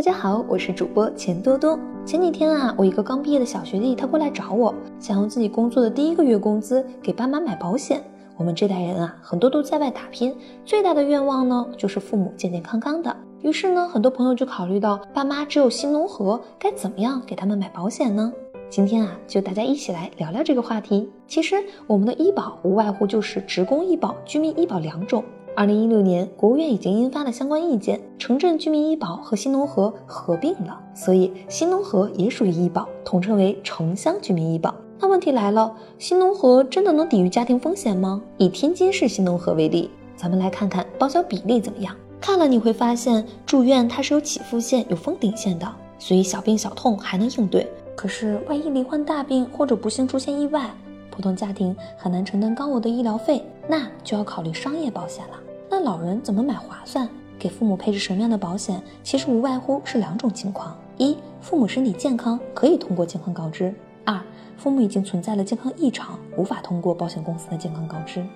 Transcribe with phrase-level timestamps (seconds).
[0.00, 1.78] 大家好，我是主播钱多多。
[2.06, 8.02] 前几天啊，我一个刚毕业的小学弟，他过来找我，想用自己工作的第一个月工资给爸妈买保险。
[8.38, 10.34] 我们这代人啊，很多都在外打拼，
[10.64, 13.14] 最大的愿望呢，就是父母健健康康的。
[13.42, 18.32] 于是呢，很多朋友就考虑到爸妈只有新农合，该怎么样给他们买保险呢？
[18.70, 21.10] 今天啊，就大家一起来聊聊这个话题。
[21.26, 21.56] 其实
[21.86, 25.22] 我们的医保无外乎就是职工医保、居民医保两种。
[25.56, 34.74] 二零一六年，国务院已经印发了相关意见，城镇居民医保和新农合合并了，所以新农合也属于医保，统称为城乡居民医保。
[34.98, 38.22] 那问题来了，新农合真的能抵御家庭风险吗？
[38.38, 41.94] 以天津市新农合为例，咱们来看看报销比例怎么样。
[42.20, 45.66] 看了你会发现，住院它是有起付线、有封顶线的，
[45.98, 47.66] 所以小病小痛还能应对。
[47.96, 50.70] 可是万一罹患大病或者不幸出现意外，
[51.10, 55.34] 普通家庭很难承担高额的医疗费，那就要考虑商业保险了。
[55.70, 57.08] 那老人怎么买划算？
[57.38, 58.82] 给父母配置什么样的保险？
[59.04, 63.72] 其实无外乎是两种情况：一，父母身体健康，可以通过健康告知；
[64.04, 64.20] 二，
[64.56, 68.26] 父母已经存在了健康异常，无法通过保险公司的健康告知。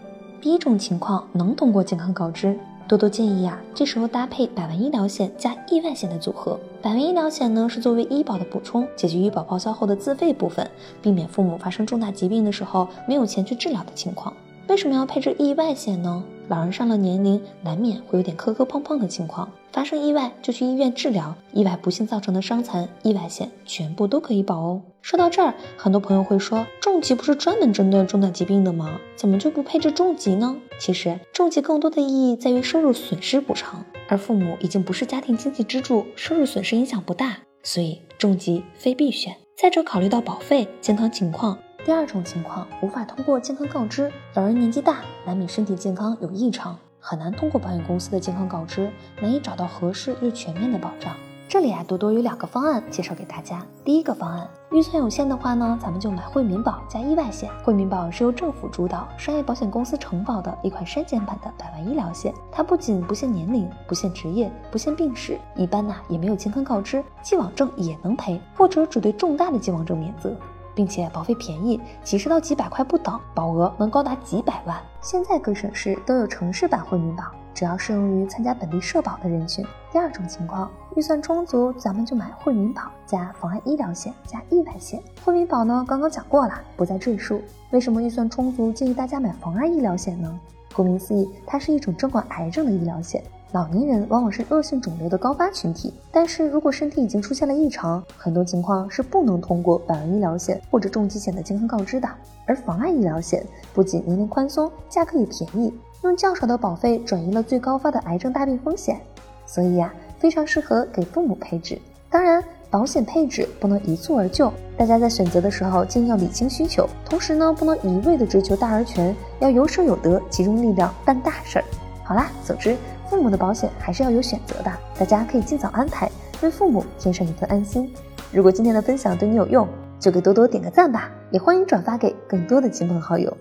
[0.40, 6.56] 第一种情况能通过健康告知，多多建议啊，这时候搭配百万医疗险加意外险的组合。
[6.80, 10.70] 百万医疗险呢是作为医保的补充，解决医保报销后的自费部分，
[11.02, 14.32] 避免父母发生重大疾病的时候没有钱去治疗的情况。
[14.66, 16.24] 为什么要配置意外险呢？
[16.48, 24.82] 老人上了年龄，难免会有点磕磕碰碰的情况，发生意外就去医院治疗，意外不幸造成的伤残，意外险全部都可以保哦。
[25.02, 28.98] 说到这儿，很多朋友会说，重疾不是专门针对重大疾病的吗？
[29.16, 30.56] 怎么就不配置重疾呢？
[30.78, 39.34] 其实重疾更多的意义在于收入损失补偿，而父母已经不是家庭经济支柱，收入损失影响不大，所以重疾非必选。
[39.56, 41.58] 再者，考虑到保费、健康情况。
[41.84, 51.14] 第二种情况无法通过健康告知，老人年纪大，难免身体健康有异常，很难通过保险公司的健康告知，难以找到合适又全面的保障。
[51.46, 53.62] 这里啊，多多有两个方案介绍给大家。
[53.84, 57.50] 第一个方案，预算有限的话呢，咱们就买惠民保加意外险。
[57.62, 62.32] 惠民保是由政府主导，商业保险公司承保的一款删减版的百万医疗险。
[62.50, 70.34] 它不仅不限年龄、不限职业、不限病史，一般呢也没有健康告知，既往症也能赔，或者只对重大的既往症免责。
[70.74, 74.76] 并且保费便宜，几十到几百块不等，保额能高达几百万。
[75.00, 79.64] 现在各省市都有城市版惠民保，只要适用于参加本地社保的人群。
[79.92, 85.00] 第二种情况，预算充足，咱们就买惠民保加妨碍医疗险加意外险。
[85.24, 87.40] 惠民保呢，刚刚讲过了，不再赘述。
[87.70, 90.40] 为什么预算充足建议大家买妨碍医疗险呢？
[90.74, 93.22] 顾名思义，它是一种针管癌症的医疗险。
[93.54, 102.08] 老年人往往是恶性肿瘤的高发群体，但是如果身体已经出现了异常，很多情况是不能通过百万医疗险或者重疾险的健康告知的。
[102.46, 105.72] 而妨碍医疗险不仅年龄宽松，价格也便宜，
[106.02, 109.00] 用较少的保费转移了最高发的癌症大病风险，
[109.46, 111.80] 所以呀，非常适合给父母配置。
[112.10, 121.64] 当然，保险配置不能一蹴而就，大家在选择的时候建议要理清需求，同时呢，不能一味的追求大而全，要有舍有得，集中力量办大事儿。
[122.02, 122.76] 好啦，总之。
[123.14, 126.10] 父母的保险还是要有选择的，大家可以尽早安排，
[126.42, 127.88] 为父母添上一份安心。
[128.32, 129.68] 如果今天的分享对你有用，
[130.00, 133.32] 就给多多点个赞吧，也欢迎转发给更多的亲朋好友。